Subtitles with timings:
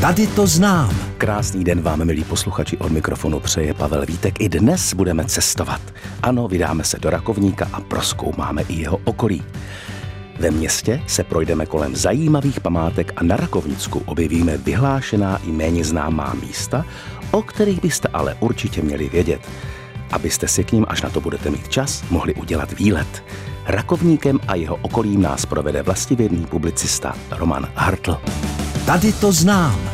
[0.00, 0.96] Tady to znám.
[1.18, 4.40] Krásný den vám, milí posluchači, od mikrofonu přeje Pavel Vítek.
[4.40, 5.80] I dnes budeme cestovat.
[6.22, 9.42] Ano, vydáme se do Rakovníka a proskoumáme i jeho okolí.
[10.38, 16.34] Ve městě se projdeme kolem zajímavých památek a na Rakovnicku objevíme vyhlášená i méně známá
[16.40, 16.84] místa,
[17.30, 19.40] o kterých byste ale určitě měli vědět.
[20.10, 23.24] Abyste si k ním, až na to budete mít čas, mohli udělat výlet.
[23.66, 28.20] Rakovníkem a jeho okolím nás provede vlastivědný publicista Roman Hartl.
[28.90, 29.90] Tady to znám.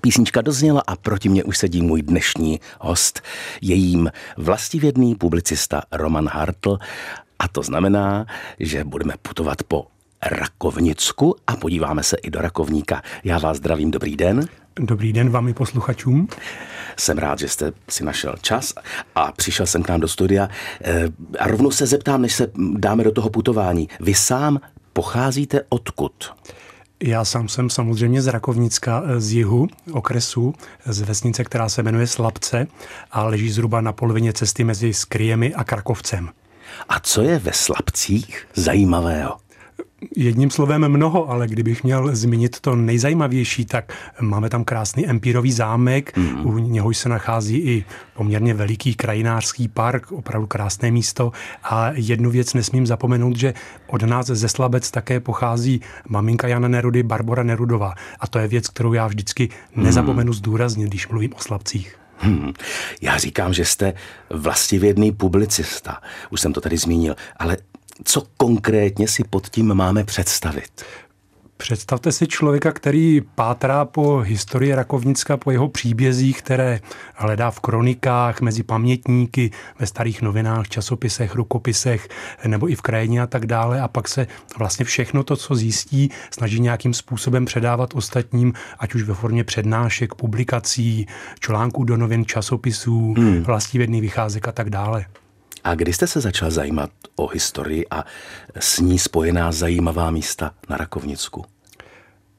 [0.00, 3.20] Písnička dozněla a proti mě už sedí můj dnešní host,
[3.62, 6.78] jejím vlastivědný publicista Roman Hartl.
[7.38, 8.26] A to znamená,
[8.60, 9.86] že budeme putovat po
[10.22, 13.02] Rakovnicku a podíváme se i do Rakovníka.
[13.24, 14.46] Já vás zdravím, dobrý den.
[14.76, 16.28] Dobrý den vám i posluchačům.
[16.96, 18.74] Jsem rád, že jste si našel čas
[19.14, 20.48] a přišel jsem k nám do studia.
[20.84, 23.88] Eh, a rovnou se zeptám, než se dáme do toho putování.
[24.00, 24.60] Vy sám
[24.92, 26.12] pocházíte odkud?
[27.02, 30.54] Já sám jsem samozřejmě z Rakovnicka, eh, z jihu okresu,
[30.86, 32.66] z vesnice, která se jmenuje Slabce
[33.10, 36.28] a leží zhruba na polovině cesty mezi Skryjemi a Krakovcem.
[36.88, 39.36] A co je ve Slabcích zajímavého?
[40.16, 46.16] Jedním slovem mnoho, ale kdybych měl zmínit to nejzajímavější, tak máme tam krásný empírový zámek,
[46.16, 46.46] mm.
[46.46, 47.84] u něhož se nachází i
[48.14, 51.32] poměrně veliký krajinářský park, opravdu krásné místo.
[51.64, 53.54] A jednu věc nesmím zapomenout, že
[53.86, 57.94] od nás ze Slabec také pochází maminka Jana Nerudy, Barbara Nerudová.
[58.20, 61.96] A to je věc, kterou já vždycky nezapomenu zdůraznit, když mluvím o Slabcích.
[62.16, 62.52] Hmm.
[63.00, 63.94] Já říkám, že jste
[64.30, 66.00] vlastivědný publicista.
[66.30, 67.16] Už jsem to tady zmínil.
[67.36, 67.56] Ale
[68.04, 70.84] co konkrétně si pod tím máme představit?
[71.62, 76.80] Představte si člověka, který pátrá po historii Rakovnicka, po jeho příbězích, které
[77.14, 82.08] hledá v kronikách, mezi pamětníky, ve starých novinách, časopisech, rukopisech
[82.46, 83.80] nebo i v krajině a tak dále.
[83.80, 84.26] A pak se
[84.58, 90.14] vlastně všechno to, co zjistí, snaží nějakým způsobem předávat ostatním, ať už ve formě přednášek,
[90.14, 91.06] publikací,
[91.40, 93.42] článků do novin, časopisů, hmm.
[93.42, 95.04] vlastivědný vycházek a tak dále.
[95.64, 98.04] A kdy jste se začal zajímat o historii a
[98.60, 101.44] s ní spojená zajímavá místa na Rakovnicku?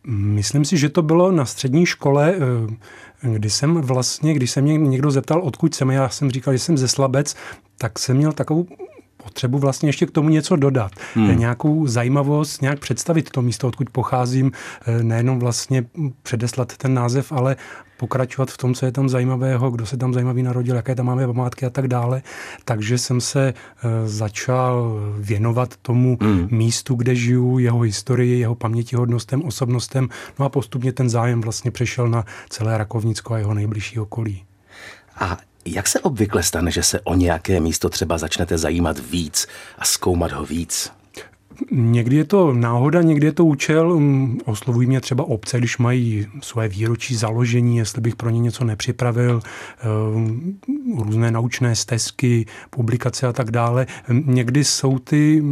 [0.07, 4.77] Myslím si, že to bylo na střední škole, eh, kdy jsem vlastně, když se mě
[4.77, 7.35] někdo zeptal, odkud jsem, já jsem říkal, že jsem ze Slabec,
[7.77, 8.67] tak jsem měl takovou
[9.23, 10.91] potřebu vlastně ještě k tomu něco dodat.
[11.13, 11.39] Hmm.
[11.39, 14.51] Nějakou zajímavost, nějak představit to místo, odkud pocházím,
[14.85, 15.85] eh, nejenom vlastně
[16.23, 17.55] předeslat ten název, ale
[18.03, 21.27] pokračovat v tom, co je tam zajímavého, kdo se tam zajímavý narodil, jaké tam máme
[21.27, 22.21] památky a tak dále.
[22.65, 26.47] Takže jsem se eh, začal věnovat tomu hmm.
[26.51, 30.09] místu, kde žiju, jeho historii, jeho pamětihodnostem, osobnostem.
[30.39, 34.43] No a postupně ten zájem vlastně přešel na celé Rakovnicko a jeho nejbližší okolí.
[35.15, 39.47] A jak se obvykle stane, že se o nějaké místo třeba začnete zajímat víc
[39.79, 40.91] a zkoumat ho víc?
[41.71, 43.99] Někdy je to náhoda, někdy je to účel.
[43.99, 48.63] Mm, oslovují mě třeba obce, když mají své výročí založení, jestli bych pro ně něco
[48.63, 49.41] nepřipravil,
[49.81, 50.57] ehm,
[50.97, 53.87] různé naučné stezky, publikace a tak dále.
[54.25, 55.43] Někdy jsou ty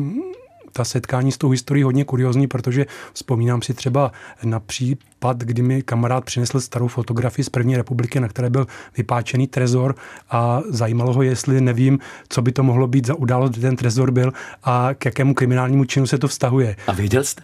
[0.74, 4.12] ta setkání s tou historií hodně kuriozní, protože vzpomínám si třeba
[4.44, 8.68] na případ, kdy mi kamarád přinesl starou fotografii z první republiky, na které byl
[8.98, 9.96] vypáčený trezor
[10.30, 12.00] a zajímalo ho, jestli nevím,
[12.30, 14.34] co by to mohlo být za událost, kdy ten trezor byl
[14.64, 16.76] a k jakému kriminálnímu činu se to vztahuje.
[16.88, 17.42] A věděl jste?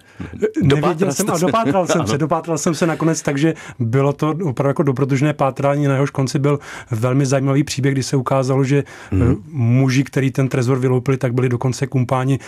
[0.64, 4.84] Nevěděl jsem a dopátral jsem se, dopátral jsem se nakonec, takže bylo to opravdu jako
[4.84, 6.60] dobrodružné pátrání, na jehož konci byl
[6.92, 9.36] velmi zajímavý příběh, kdy se ukázalo, že mm.
[9.52, 12.40] muži, který ten trezor vyloupili, tak byli dokonce kumpáni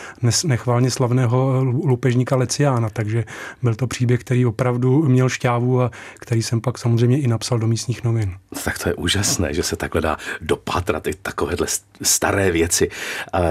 [0.70, 3.26] nechválně slavného lupežníka Leciána, takže
[3.62, 7.68] byl to příběh, který opravdu měl šťávu a který jsem pak samozřejmě i napsal do
[7.68, 8.38] místních novin.
[8.64, 11.68] Tak to je úžasné, že se takhle dá dopátrat i takovéhle
[12.02, 12.90] staré věci.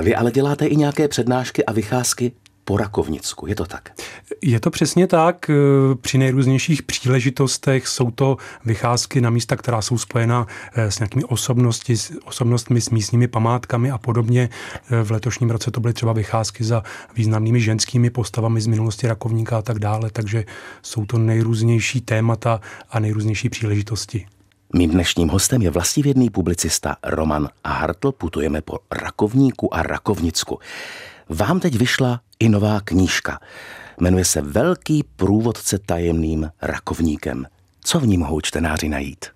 [0.03, 2.33] Vy ale děláte i nějaké přednášky a vycházky
[2.69, 3.47] po Rakovnicku.
[3.47, 3.93] Je to tak?
[4.43, 5.51] Je to přesně tak.
[6.01, 11.95] Při nejrůznějších příležitostech jsou to vycházky na místa, která jsou spojena eh, s nějakými osobnosti,
[12.25, 14.49] osobnostmi, s místními památkami a podobně.
[14.91, 16.83] Eh, v letošním roce to byly třeba vycházky za
[17.17, 20.45] významnými ženskými postavami z minulosti Rakovníka a tak dále, takže
[20.83, 22.61] jsou to nejrůznější témata
[22.91, 24.27] a nejrůznější příležitosti.
[24.77, 28.13] Mým dnešním hostem je vlastivědný publicista Roman Hartl.
[28.13, 30.59] Putujeme po Rakovníku a Rakovnicku.
[31.29, 33.41] Vám teď vyšla i nová knížka.
[34.01, 37.47] Jmenuje se Velký průvodce tajemným rakovníkem.
[37.85, 39.27] Co v ní mohou čtenáři najít?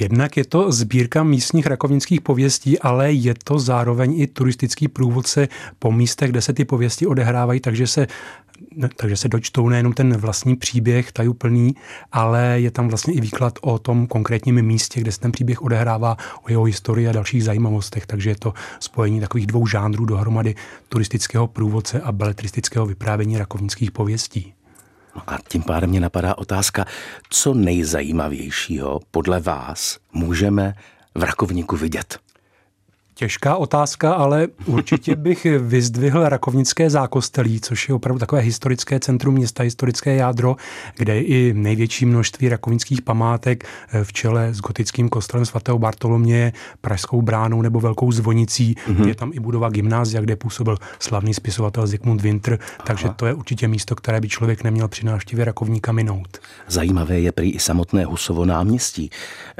[0.00, 5.48] Jednak je to sbírka místních rakovnických pověstí, ale je to zároveň i turistický průvodce
[5.78, 8.06] po místech, kde se ty pověsti odehrávají, takže se
[8.96, 11.74] takže se dočtou nejenom ten vlastní příběh tajuplný,
[12.12, 16.16] ale je tam vlastně i výklad o tom konkrétním místě, kde se ten příběh odehrává,
[16.42, 18.06] o jeho historii a dalších zajímavostech.
[18.06, 20.54] Takže je to spojení takových dvou žánrů dohromady
[20.88, 24.54] turistického průvodce a beletristického vyprávění rakovnických pověstí.
[25.26, 26.84] A tím pádem mě napadá otázka,
[27.30, 30.74] co nejzajímavějšího podle vás můžeme
[31.14, 32.18] v Rakovníku vidět?
[33.14, 39.62] Těžká otázka, ale určitě bych vyzdvihl Rakovnické zákostelí, což je opravdu takové historické centrum města,
[39.62, 40.56] historické jádro,
[40.96, 43.64] kde je i největší množství rakovnických památek
[44.02, 48.74] v čele s gotickým kostelem svatého Bartoloměje, Pražskou bránou nebo Velkou zvonicí.
[48.74, 49.08] Mm-hmm.
[49.08, 52.84] Je tam i budova gymnázia, kde působil slavný spisovatel Zikmund Winter, Aha.
[52.86, 56.38] takže to je určitě místo, které by člověk neměl při návštěvě Rakovníka minout.
[56.68, 59.10] Zajímavé je prý i samotné Husovo náměstí,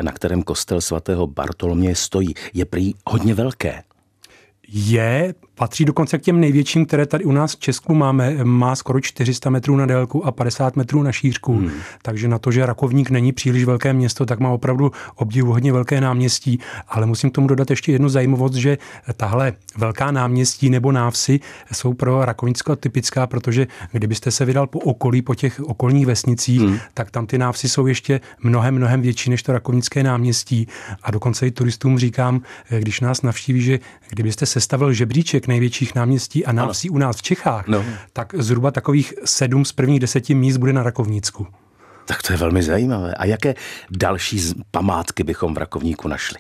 [0.03, 2.35] na kterém kostel svatého Bartoloměje stojí.
[2.55, 3.85] Je prý hodně velké.
[4.77, 8.45] Je, patří dokonce k těm největším, které tady u nás v Česku máme.
[8.45, 11.53] Má skoro 400 metrů na délku a 50 metrů na šířku.
[11.57, 11.71] Hmm.
[12.03, 16.59] Takže na to, že Rakovník není příliš velké město, tak má opravdu obdivuhodně velké náměstí.
[16.89, 18.79] Ale musím k tomu dodat ještě jednu zajímavost, že
[19.17, 21.41] tahle velká náměstí nebo návsi
[21.73, 26.79] jsou pro Rakovnicko typická, protože kdybyste se vydal po okolí, po těch okolních vesnicích, hmm.
[26.95, 30.69] tak tam ty návsi jsou ještě mnohem, mnohem větší než to Rakovnické náměstí.
[31.03, 32.41] A dokonce i turistům říkám,
[32.79, 33.79] když nás navštíví, že
[34.11, 37.85] kdybyste sestavil žebříček největších náměstí a návsí u nás v Čechách, no.
[38.13, 41.47] tak zhruba takových sedm z prvních deseti míst bude na Rakovnícku.
[42.05, 43.15] Tak to je velmi zajímavé.
[43.15, 43.55] A jaké
[43.91, 44.41] další
[44.71, 46.39] památky bychom v Rakovníku našli?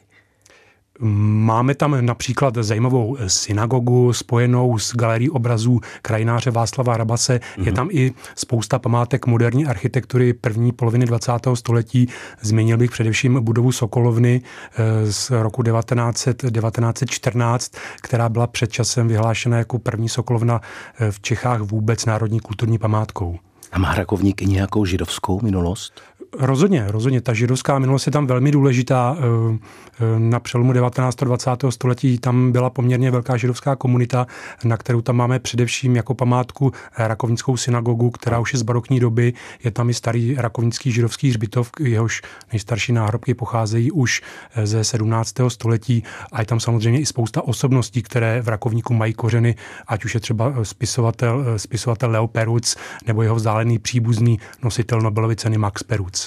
[1.00, 7.34] Máme tam například zajímavou synagogu spojenou s galerií obrazů krajináře Václava Rabase.
[7.34, 7.58] Mm-hmm.
[7.58, 7.74] Je mhm.
[7.74, 11.32] tam i spousta památek moderní architektury první poloviny 20.
[11.54, 12.08] století.
[12.40, 14.42] Zmínil bych především budovu Sokolovny
[14.76, 20.60] eh, z roku 1900, 1914, která byla před časem vyhlášena jako první Sokolovna
[20.98, 23.38] eh, v Čechách vůbec národní kulturní památkou.
[23.72, 26.02] A má Rakovník i nějakou židovskou minulost?
[26.38, 27.20] Rozhodně, rozhodně.
[27.20, 29.16] Ta židovská minulost je tam velmi důležitá.
[29.18, 29.58] Eh,
[30.00, 31.22] eh, na přelomu 19.
[31.22, 31.70] a 20.
[31.70, 34.26] století tam byla poměrně velká židovská komunita,
[34.64, 39.32] na kterou tam máme především jako památku rakovnickou synagogu, která už je z barokní doby.
[39.64, 42.22] Je tam i starý rakovnický židovský hřbitov, jehož
[42.52, 44.22] nejstarší náhrobky pocházejí už
[44.54, 45.34] eh, ze 17.
[45.48, 46.04] století.
[46.32, 49.54] A je tam samozřejmě i spousta osobností, které v Rakovníku mají kořeny,
[49.86, 52.76] ať už je třeba spisovatel, spisovatel Leo Peruc
[53.06, 56.23] nebo jeho vzdálený příbuzný nositel Nobelovy ceny Max Peruc.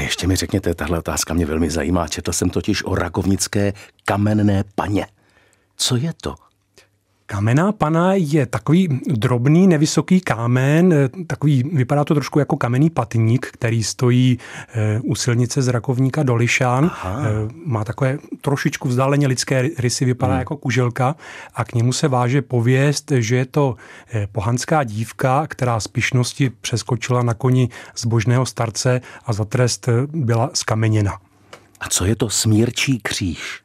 [0.00, 2.08] A ještě mi řekněte, tahle otázka mě velmi zajímá.
[2.08, 3.72] Četl jsem totiž o rakovnické
[4.04, 5.06] kamenné paně.
[5.76, 6.34] Co je to?
[7.30, 10.94] Kamenná pana je takový drobný, nevysoký kámen,
[11.26, 14.38] takový, vypadá to trošku jako kamenný patník, který stojí
[14.74, 16.84] eh, u silnice z Rakovníka do Lišán.
[16.84, 17.20] Aha.
[17.22, 20.38] Eh, má takové trošičku vzdáleně lidské rysy, vypadá hmm.
[20.38, 21.16] jako kuželka
[21.54, 23.76] a k němu se váže pověst, že je to
[24.12, 30.50] eh, pohanská dívka, která z pišnosti přeskočila na koni zbožného starce a za trest byla
[30.54, 31.18] skameněna.
[31.80, 33.62] A co je to smírčí kříž?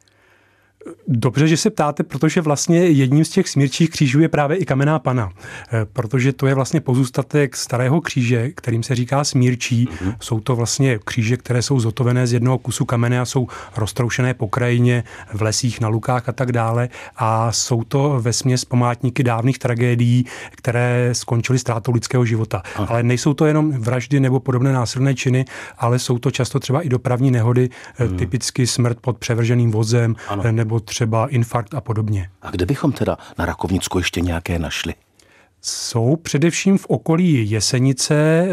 [1.08, 4.98] Dobře, že se ptáte, protože vlastně jedním z těch smírčích křížů je právě i kamenná
[4.98, 5.30] pana,
[5.72, 9.86] eh, protože to je vlastně pozůstatek starého kříže, kterým se říká smírčí.
[9.86, 10.14] Mm-hmm.
[10.20, 14.48] Jsou to vlastně kříže, které jsou zotovené z jednoho kusu kamene a jsou roztroušené po
[14.48, 16.88] krajině v lesích, na lukách a tak dále.
[17.16, 22.62] A jsou to ve směs památníky dávných tragédií, které skončily ztrátou lidského života.
[22.76, 22.86] Aha.
[22.90, 25.44] Ale nejsou to jenom vraždy nebo podobné násilné činy,
[25.78, 27.68] ale jsou to často třeba i dopravní nehody,
[28.10, 28.16] mm.
[28.16, 30.42] typicky smrt pod převrženým vozem ano.
[30.46, 32.30] Eh, nebo třeba infarkt a podobně.
[32.42, 34.94] A kde bychom teda na Rakovnicku ještě nějaké našli?
[35.62, 38.52] Jsou především v okolí Jesenice, eh,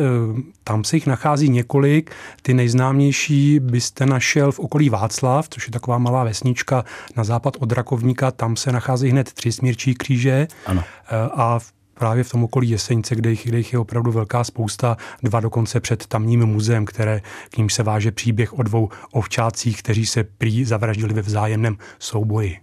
[0.64, 2.12] tam se jich nachází několik.
[2.42, 7.72] Ty nejznámější byste našel v okolí Václav, což je taková malá vesnička na západ od
[7.72, 10.48] Rakovníka, tam se nachází hned tři smírčí kříže.
[10.66, 10.84] Ano.
[10.84, 14.44] Eh, a v právě v tom okolí Jesenice, kde jich, kde jich je opravdu velká
[14.44, 19.80] spousta, dva dokonce před tamním muzeem, které k ním se váže příběh o dvou ovčácích,
[19.80, 22.58] kteří se prý zavraždili ve vzájemném souboji.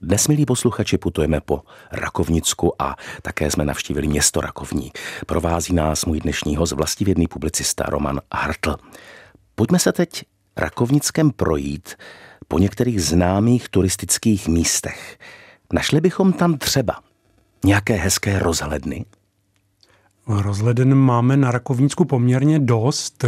[0.00, 4.98] Dnes, milí posluchači, putujeme po Rakovnicku a také jsme navštívili město Rakovník.
[5.26, 8.76] Provází nás můj dnešní host, vlastivědný publicista Roman Hartl.
[9.54, 10.24] Pojďme se teď
[10.56, 11.94] Rakovnickem projít
[12.48, 15.18] po některých známých turistických místech.
[15.72, 16.94] Našli bychom tam třeba
[17.64, 19.04] nějaké hezké rozhledny?
[20.26, 23.24] Rozhleden máme na Rakovnícku poměrně dost.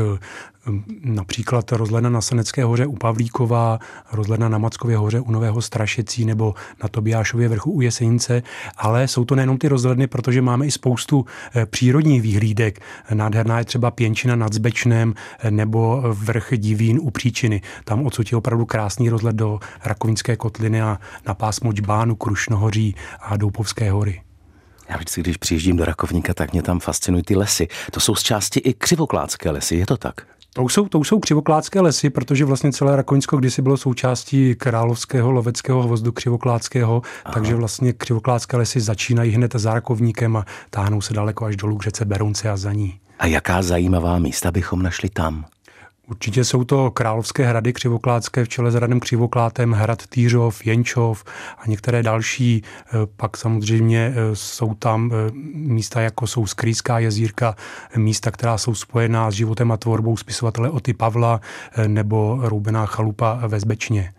[1.04, 3.78] Například rozhledna na Senecké hoře u Pavlíkova,
[4.12, 8.42] rozhledna na Mackově hoře u Nového Strašecí nebo na Tobiášově vrchu u Jesenice,
[8.76, 12.80] ale jsou to nejenom ty rozhledny, protože máme i spoustu eh, přírodních výhlídek.
[13.14, 17.62] Nádherná je třeba Pěnčina nad Zbečnem eh, nebo vrch Divín u Příčiny.
[17.84, 23.36] Tam odsud je opravdu krásný rozhled do Rakovínské kotliny a na pásmo Čbánu, Krušnohoří a
[23.36, 24.22] Doupovské hory.
[24.88, 27.68] Já vždycky, když přijíždím do Rakovníka, tak mě tam fascinují ty lesy.
[27.90, 30.26] To jsou z části i křivokládské lesy, je to tak?
[30.56, 34.54] To už, jsou, to už jsou křivokládské lesy, protože vlastně celé Rakoňsko kdysi bylo součástí
[34.54, 37.34] královského loveckého hvozdu křivokládského, Aha.
[37.34, 41.82] takže vlastně křivokládské lesy začínají hned za Rakovníkem a táhnou se daleko až dolů k
[41.82, 42.98] řece Berunce a za ní.
[43.18, 45.44] A jaká zajímavá místa bychom našli tam?
[46.06, 51.24] Určitě jsou to královské hrady křivokládské v čele s hradem Křivoklátem, hrad Týřov, Jenčov
[51.58, 52.62] a některé další.
[52.62, 57.56] E, pak samozřejmě e, jsou tam e, místa, jako jsou Skrýská jezírka,
[57.96, 61.40] místa, která jsou spojená s životem a tvorbou spisovatele Oty Pavla
[61.86, 64.12] nebo Roubená chalupa ve Zbečně.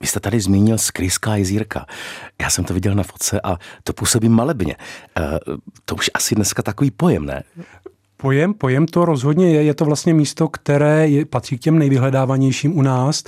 [0.00, 1.86] Vy jste tady zmínil Skrýská jezírka.
[2.40, 4.76] Já jsem to viděl na fotce a to působí malebně.
[5.84, 7.42] To už asi dneska takový pojem, ne?
[8.20, 9.62] Pojem, pojem to rozhodně je.
[9.62, 13.24] Je to vlastně místo, které je, patří k těm nejvyhledávanějším u nás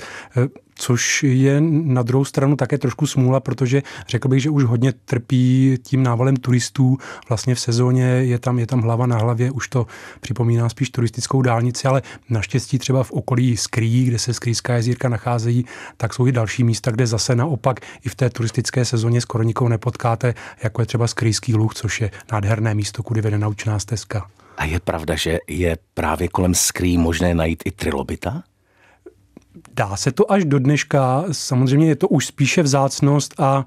[0.75, 5.77] což je na druhou stranu také trošku smůla, protože řekl bych, že už hodně trpí
[5.83, 6.97] tím návalem turistů.
[7.29, 9.87] Vlastně v sezóně je tam, je tam hlava na hlavě, už to
[10.19, 15.65] připomíná spíš turistickou dálnici, ale naštěstí třeba v okolí Skrý, kde se Skrýská jezírka nacházejí,
[15.97, 19.69] tak jsou i další místa, kde zase naopak i v té turistické sezóně skoro nikoho
[19.69, 20.33] nepotkáte,
[20.63, 24.27] jako je třeba Skrýský luh, což je nádherné místo, kudy vede naučná stezka.
[24.57, 28.43] A je pravda, že je právě kolem Skrý možné najít i trilobita?
[29.75, 31.23] Dá se to až do dneška.
[31.31, 33.65] Samozřejmě je to už spíše vzácnost a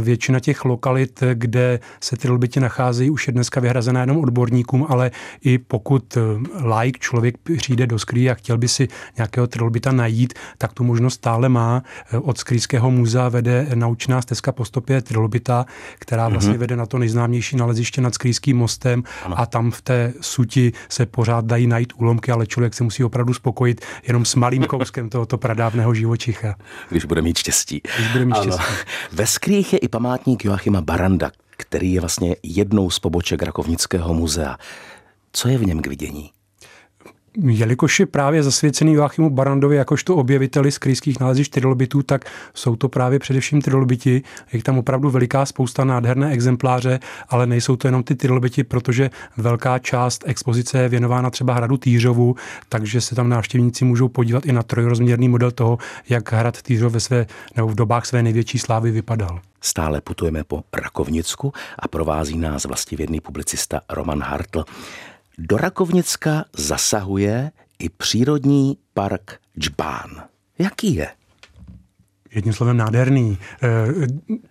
[0.00, 5.10] většina těch lokalit, kde se ty lbyti nacházejí, už je dneska vyhrazená jenom odborníkům, ale
[5.44, 6.18] i pokud
[6.82, 11.14] like člověk přijde do skrý a chtěl by si nějakého trilbita najít, tak tu možnost
[11.14, 11.82] stále má.
[12.20, 15.66] Od Skrýského muzea vede naučná stezka po stopě trilbita,
[15.98, 16.58] která vlastně mm-hmm.
[16.58, 19.40] vede na to nejznámější naleziště nad Skrýským mostem ano.
[19.40, 23.34] a tam v té suti se pořád dají najít úlomky, ale člověk se musí opravdu
[23.34, 26.54] spokojit jenom s malým kouskem tohoto pradávného živočicha.
[26.88, 27.80] Když bude mít štěstí.
[27.96, 28.42] Když bude mít ano.
[28.42, 28.74] štěstí.
[29.12, 34.56] Ve Skrých je i památník Joachima Baranda, který je vlastně jednou z poboček Rakovnického muzea.
[35.32, 36.30] Co je v něm k vidění?
[37.38, 42.24] Jelikož je právě zasvěcený Joachimu Barandovi jakožto objeviteli z krýských nalezišť trilobitů, tak
[42.54, 44.22] jsou to právě především trilobiti.
[44.52, 49.78] Je tam opravdu veliká spousta nádherné exempláře, ale nejsou to jenom ty trilobiti, protože velká
[49.78, 52.36] část expozice je věnována třeba hradu Týřovu,
[52.68, 57.00] takže se tam návštěvníci můžou podívat i na trojrozměrný model toho, jak hrad Týřov ve
[57.00, 59.40] své, nebo v dobách své největší slávy vypadal.
[59.60, 64.64] Stále putujeme po Rakovnicku a provází nás vlastivědný publicista Roman Hartl.
[65.44, 70.22] Do Rakovnicka zasahuje i přírodní park Džbán.
[70.58, 71.08] Jaký je?
[72.34, 73.38] jedním slovem nádherný.
[73.62, 73.68] Eh,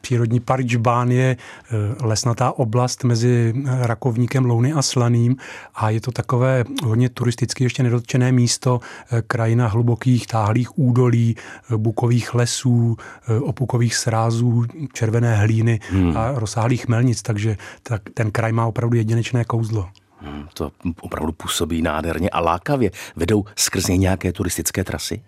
[0.01, 5.35] přírodní park Džbán je eh, lesnatá oblast mezi Rakovníkem, Louny a Slaným
[5.75, 8.79] a je to takové hodně turisticky ještě nedotčené místo,
[9.11, 11.35] eh, krajina hlubokých táhlých údolí,
[11.77, 12.97] bukových lesů,
[13.41, 16.17] opukových srázů, červené hlíny hmm.
[16.17, 19.89] a rozsáhlých melnic, takže tak ten kraj má opravdu jedinečné kouzlo.
[20.21, 22.91] Hmm, to opravdu působí nádherně a lákavě.
[23.15, 25.21] Vedou skrz něj nějaké turistické trasy?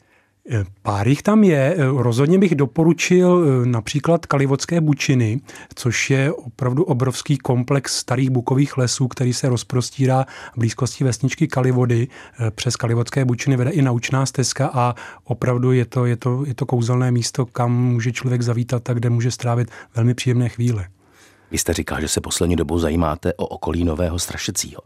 [0.49, 1.75] Eh, pár jich tam je.
[1.77, 5.41] Eh, rozhodně bych doporučil eh, například Kalivodské bučiny,
[5.75, 12.07] což je opravdu obrovský komplex starých bukových lesů, který se rozprostírá v blízkosti vesničky Kalivody.
[12.55, 16.65] Přes Kalivodské bučiny vede i naučná stezka a opravdu je to, je to, je to
[16.65, 20.87] kouzelné místo, kam může člověk zavítat a kde může strávit velmi příjemné chvíle.
[21.53, 24.81] Vy jste říkal, že se poslední dobou zajímáte o okolí Nového Strašecího.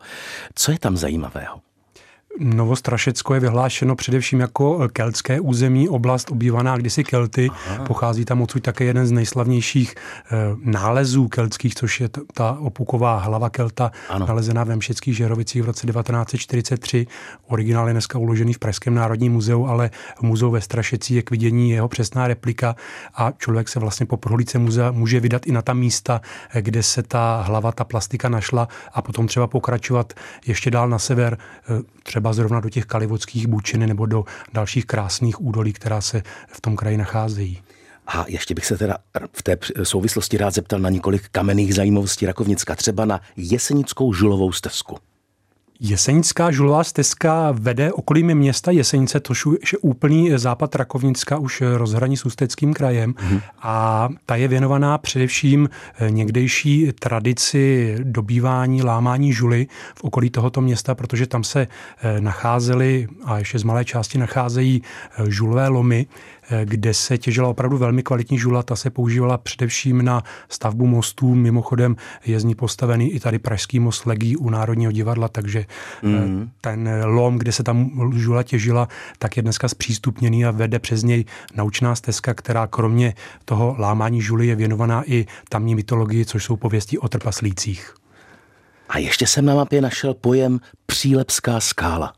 [0.55, 1.66] Co je tam zajímavého?
[2.39, 7.49] Novostrašecko je vyhlášeno především jako keltské území, oblast obývaná kdysi Kelty.
[7.49, 7.85] Aha.
[7.85, 13.49] Pochází tam odsud také jeden z nejslavnějších e, nálezů keltských, což je ta opuková hlava
[13.49, 14.25] Kelta, ano.
[14.25, 17.07] nalezená v Mšeckých Žerovicích v roce 1943.
[17.47, 19.89] Originál je dneska uložený v Pražském národním muzeu, ale
[20.19, 22.75] v muzeu ve Strašecí je k vidění jeho přesná replika
[23.15, 26.21] a člověk se vlastně po prohlídce muzea může vydat i na ta místa,
[26.61, 30.13] kde se ta hlava, ta plastika našla a potom třeba pokračovat
[30.45, 31.37] ještě dál na sever,
[32.03, 36.61] třeba třeba zrovna do těch kalivodských bučin nebo do dalších krásných údolí, která se v
[36.61, 37.61] tom kraji nacházejí.
[38.07, 38.97] A ještě bych se teda
[39.33, 44.97] v té souvislosti rád zeptal na několik kamenných zajímavostí Rakovnicka, třeba na Jesenickou žulovou stezku.
[45.79, 52.25] Jesenická žulová stezka vede okolím města Jesenice, to je úplný západ Rakovnicka, už rozhraní s
[52.25, 53.15] Ústeckým krajem.
[53.31, 53.39] Mm.
[53.61, 55.69] A ta je věnovaná především
[56.09, 61.67] někdejší tradici dobývání, lámání žuly v okolí tohoto města, protože tam se
[62.01, 64.81] eh, nacházely a ještě z malé části nacházejí
[65.17, 66.07] eh, žulové lomy,
[66.63, 68.63] kde se těžila opravdu velmi kvalitní žula.
[68.63, 71.35] Ta se používala především na stavbu mostů.
[71.35, 75.65] Mimochodem je z ní postavený i tady Pražský most legí u Národního divadla, takže
[76.01, 76.49] mm.
[76.61, 78.87] ten lom, kde se tam žula těžila,
[79.19, 83.13] tak je dneska zpřístupněný a vede přes něj naučná stezka, která kromě
[83.45, 87.93] toho lámání žuly je věnovaná i tamní mytologii, což jsou pověsti o trpaslících.
[88.89, 92.13] A ještě jsem na mapě našel pojem Přílepská skála.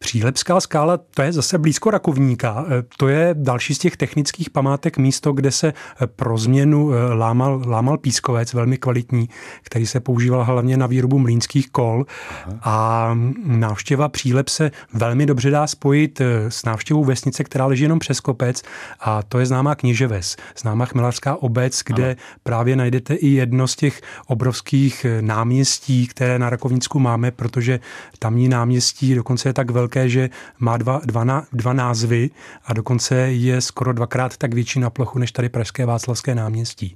[0.00, 2.64] Přílepská skála, to je zase blízko Rakovníka.
[2.68, 7.14] E, to je další z těch technických památek místo, kde se e, pro změnu e,
[7.14, 9.28] lámal, lámal pískovec, velmi kvalitní,
[9.62, 12.04] který se používal hlavně na výrobu mlínských kol.
[12.46, 12.58] Aha.
[12.62, 13.10] A
[13.44, 18.62] návštěva Přílep se velmi dobře dá spojit s návštěvou vesnice, která leží jenom přes kopec
[19.00, 22.16] a to je známá kněževes, známá chmelařská obec, kde ano.
[22.42, 27.80] právě najdete i jedno z těch obrovských náměstí, které na Rakovnicku máme, protože
[28.18, 32.30] tamní náměstí dokonce je tak velké, velké, že má dva, dva, dva názvy
[32.64, 36.94] a dokonce je skoro dvakrát tak větší na plochu než tady Pražské Václavské náměstí.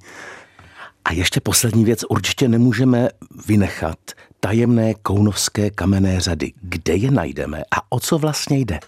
[1.05, 3.09] A ještě poslední věc, určitě nemůžeme
[3.47, 3.99] vynechat
[4.41, 6.53] tajemné kounovské kamenné řady.
[6.63, 8.81] Kde je najdeme a o co vlastně jde?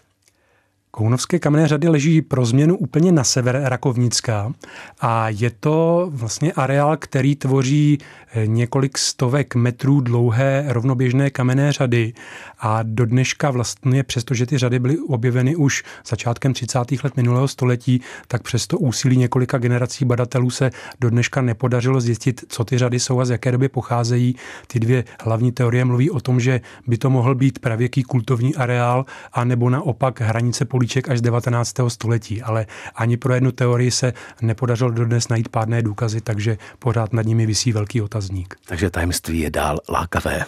[0.95, 4.53] Kounovské kamenné řady leží pro změnu úplně na sever Rakovnická
[5.01, 7.99] a je to vlastně areál, který tvoří
[8.35, 12.13] eh, několik stovek metrů dlouhé rovnoběžné kamenné řady
[12.61, 16.79] a do dneška vlastně, přestože ty řady byly objeveny už začátkem 30.
[17.05, 20.71] let minulého století, tak přesto úsilí několika generací badatelů se
[21.01, 24.37] do dneška nepodařilo zjistit, co ty řady jsou a z jaké doby pocházejí.
[24.67, 29.05] Ty dvě hlavní teorie mluví o tom, že by to mohl být pravěký kultovní areál
[29.33, 31.75] a nebo naopak hranice políček až z 19.
[31.89, 34.13] století, ale ani pro jednu teorii se
[34.43, 38.55] nepodařilo dodnes najít pádné důkazy, takže pořád nad nimi visí velký otazník.
[38.67, 40.45] Takže tajemství je dál lákavé.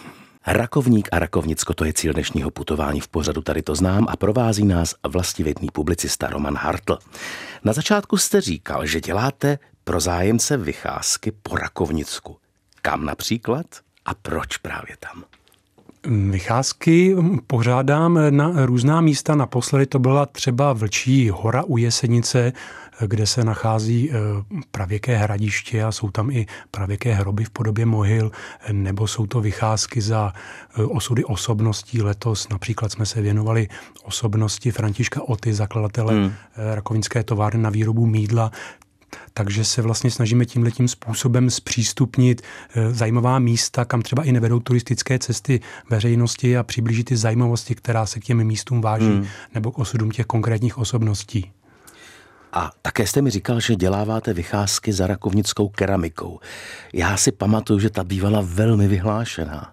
[0.47, 4.65] Rakovník a Rakovnicko to je cíl dnešního putování v pořadu, tady to znám a provází
[4.65, 6.97] nás vlastivědný publicista Roman Hartl.
[7.63, 12.37] Na začátku jste říkal, že děláte pro zájemce vycházky po Rakovnicku.
[12.81, 13.65] Kam například
[14.05, 15.23] a proč právě tam?
[16.09, 17.15] Vycházky
[17.47, 19.35] pořádám na různá místa.
[19.35, 22.53] Naposledy to byla třeba Vlčí hora u Jesenice,
[23.07, 24.15] kde se nachází eh,
[24.71, 28.31] pravěké hradiště a jsou tam i pravěké hroby v podobě mohyl,
[28.71, 30.33] nebo jsou to vycházky za
[30.79, 32.01] eh, osudy osobností.
[32.01, 33.67] Letos například jsme se věnovali
[34.03, 36.33] osobnosti Františka Oty, zakladatele hmm.
[36.55, 38.51] Eh, rakovinské továrny na výrobu mídla.
[39.33, 42.41] Takže se vlastně snažíme tímhletím způsobem zpřístupnit
[42.91, 45.59] zajímavá místa, kam třeba i nevedou turistické cesty
[45.89, 49.27] veřejnosti a přiblížit ty zajímavosti, která se k těm místům váží, hmm.
[49.53, 51.51] nebo k osudům těch konkrétních osobností.
[52.53, 56.39] A také jste mi říkal, že děláváte vycházky za rakovnickou keramikou.
[56.93, 59.71] Já si pamatuju, že ta bývala velmi vyhlášená.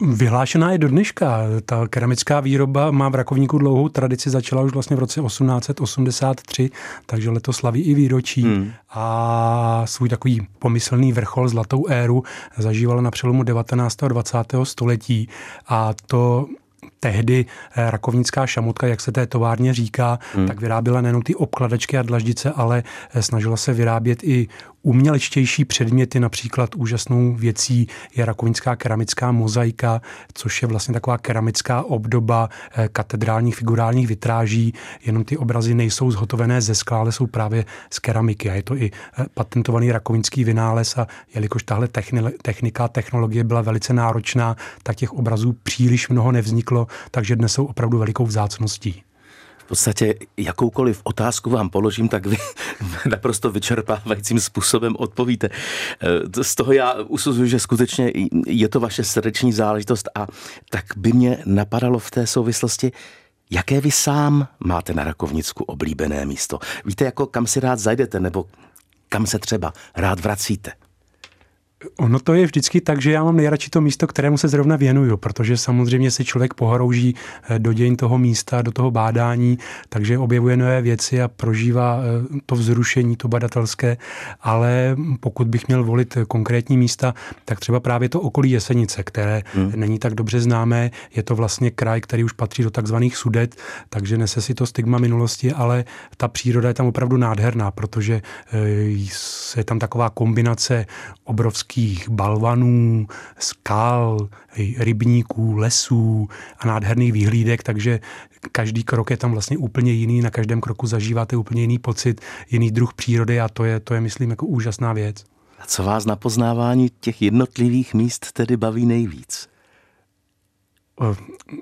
[0.00, 1.38] Vyhlášená je do dneška.
[1.66, 6.70] Ta keramická výroba má v Rakovníku dlouhou tradici, začala už vlastně v roce 1883,
[7.06, 8.72] takže letos slaví i výročí hmm.
[8.90, 12.24] a svůj takový pomyslný vrchol, zlatou éru,
[12.56, 14.02] zažívala na přelomu 19.
[14.02, 14.38] a 20.
[14.62, 15.28] století
[15.68, 16.46] a to
[17.00, 20.46] tehdy eh, rakovnická šamutka, jak se té továrně říká, hmm.
[20.46, 22.82] tak vyráběla nejenom ty obkladačky a dlaždice, ale
[23.14, 24.48] eh, snažila se vyrábět i
[24.82, 27.86] umělečtější předměty, například úžasnou věcí
[28.16, 30.00] je rakovinská keramická mozaika,
[30.34, 36.60] což je vlastně taková keramická obdoba eh, katedrálních figurálních vitráží, jenom ty obrazy nejsou zhotovené
[36.60, 38.90] ze skla, ale jsou právě z keramiky a je to i
[39.34, 41.88] patentovaný rakovinský vynález a jelikož tahle
[42.42, 47.98] technika, technologie byla velice náročná, tak těch obrazů příliš mnoho nevzniklo, takže dnes jsou opravdu
[47.98, 49.02] velikou vzácností
[49.70, 52.36] podstatě jakoukoliv otázku vám položím, tak vy
[53.10, 55.48] naprosto vyčerpávajícím způsobem odpovíte.
[55.48, 58.12] Eh, z toho já usuzuju, že skutečně
[58.46, 60.26] je to vaše srdeční záležitost a
[60.70, 62.92] tak by mě napadalo v té souvislosti,
[63.52, 66.58] Jaké vy sám máte na Rakovnicku oblíbené místo?
[66.84, 68.46] Víte, jako kam si rád zajdete, nebo
[69.08, 70.72] kam se třeba rád vracíte?
[71.98, 75.16] Ono to je vždycky tak, že já mám nejradši to místo, kterému se zrovna věnuju,
[75.16, 77.14] protože samozřejmě se člověk pohorouží
[77.48, 82.40] eh, do dějin toho místa, do toho bádání, takže objevuje nové věci a prožívá eh,
[82.46, 83.96] to vzrušení, to badatelské,
[84.40, 87.14] ale pokud bych měl volit konkrétní místa,
[87.44, 89.72] tak třeba právě to okolí Jesenice, které hmm.
[89.76, 93.56] není tak dobře známé, je to vlastně kraj, který už patří do takzvaných sudet,
[93.88, 95.84] takže nese si to stigma minulosti, ale
[96.16, 98.58] ta příroda je tam opravdu nádherná, protože eh,
[99.56, 100.86] je tam taková kombinace
[101.24, 103.06] obrovské obrovských balvanů,
[103.38, 104.28] skal,
[104.78, 106.28] rybníků, lesů
[106.58, 108.00] a nádherných výhlídek, takže
[108.52, 112.70] každý krok je tam vlastně úplně jiný, na každém kroku zažíváte úplně jiný pocit, jiný
[112.70, 115.24] druh přírody a to je, to je myslím, jako úžasná věc.
[115.58, 119.48] A co vás na poznávání těch jednotlivých míst tedy baví nejvíc?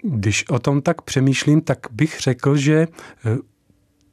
[0.02, 2.88] Když o tom tak přemýšlím, tak bych řekl, že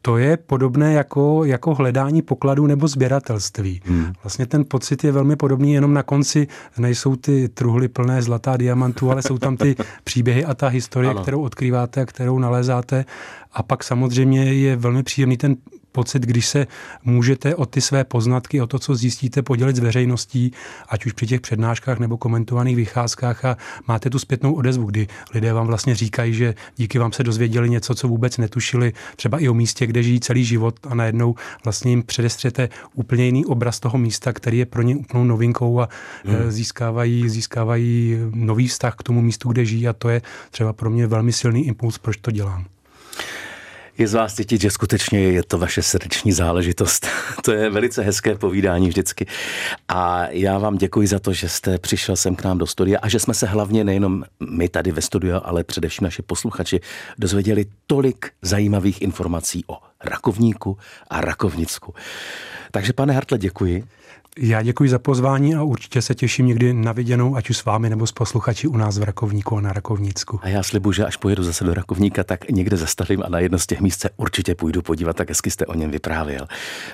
[0.06, 3.82] to je podobné jako, jako hledání pokladů nebo sběratelství.
[3.86, 4.14] Hmm.
[4.24, 9.12] Vlastně ten pocit je velmi podobný, jenom na konci nejsou ty truhly plné zlatá diamantů,
[9.12, 11.22] ale jsou tam ty příběhy a ta historie, ano.
[11.22, 13.06] kterou odkrýváte a kterou nalézáte.
[13.54, 15.56] A pak samozřejmě je velmi příjemný ten
[15.96, 16.68] pocit, když se
[17.04, 20.52] můžete o ty své poznatky, o to, co zjistíte, podělit s veřejností,
[20.90, 25.54] ať už při těch přednáškách nebo komentovaných vycházkách a máte tu zpětnou odezvu, kdy lidé
[25.54, 29.54] vám vlastně říkají, že díky vám se dozvěděli něco, co vůbec netušili, třeba i o
[29.54, 34.34] místě, kde žijí celý život a najednou vlastně jim předestřete úplně jiný obraz toho místa,
[34.34, 35.90] který je pro ně úplnou novinkou a
[36.26, 36.36] hmm.
[36.36, 40.90] Eh, získávají, získávají nový vztah k tomu místu, kde žijí a to je třeba pro
[40.90, 42.66] mě velmi silný impuls, proč to dělám.
[43.98, 47.08] Je z vás cítit, že skutečně je to vaše srdeční záležitost.
[47.44, 49.26] to je velice hezké povídání vždycky.
[49.88, 53.10] A já vám děkuji za to, že jste přišel sem k nám do studia a
[53.10, 56.80] že jsme se hlavně nejenom my tady ve studiu, ale především naši posluchači
[57.18, 60.78] dozvěděli tolik zajímavých informací o rakovníku
[61.08, 61.94] a rakovnicku.
[62.72, 63.84] Takže pane Hartle, děkuji.
[64.40, 67.90] Já děkuji za pozvání a určitě se těším někdy na viděnou, ať už s vámi
[67.90, 70.40] nebo s posluchači u nás v Rakovníku a na Rakovnícku.
[70.44, 73.60] A já slibuji, že až pojedu zase do Rakovníka, tak někde zastavím a na jedno
[73.60, 76.48] z těch míst se určitě půjdu podívat, tak hezky jste o něm vyprávěl.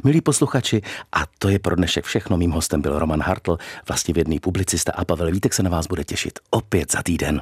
[0.03, 2.37] Milí posluchači, a to je pro dnešek všechno.
[2.37, 6.03] Mým hostem byl Roman Hartl, vlastně vědný publicista a Pavel Vítek se na vás bude
[6.03, 7.41] těšit opět za týden.